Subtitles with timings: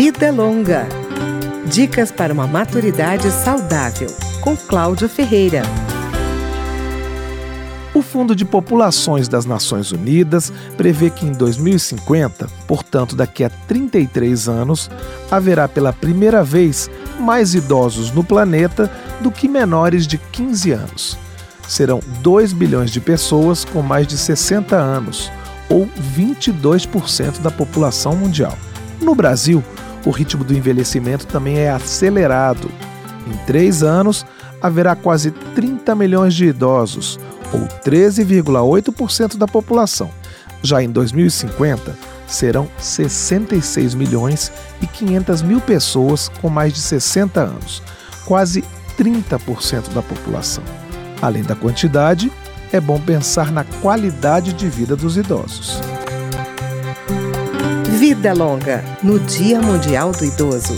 [0.00, 0.86] Vida Longa.
[1.66, 4.08] Dicas para uma maturidade saudável,
[4.40, 5.62] com Cláudia Ferreira.
[7.92, 14.48] O Fundo de Populações das Nações Unidas prevê que em 2050, portanto daqui a 33
[14.48, 14.88] anos,
[15.32, 18.88] haverá pela primeira vez mais idosos no planeta
[19.20, 21.18] do que menores de 15 anos.
[21.66, 25.28] Serão 2 bilhões de pessoas com mais de 60 anos,
[25.68, 28.56] ou 22% da população mundial.
[29.00, 29.62] No Brasil,
[30.08, 32.70] o ritmo do envelhecimento também é acelerado.
[33.26, 34.24] Em três anos,
[34.62, 37.20] haverá quase 30 milhões de idosos,
[37.52, 40.10] ou 13,8% da população.
[40.62, 41.94] Já em 2050,
[42.26, 47.82] serão 66 milhões e 500 mil pessoas com mais de 60 anos,
[48.24, 48.64] quase
[48.98, 50.64] 30% da população.
[51.20, 52.32] Além da quantidade,
[52.72, 55.82] é bom pensar na qualidade de vida dos idosos.
[58.08, 60.72] Vida Longa, no Dia Mundial do Idoso.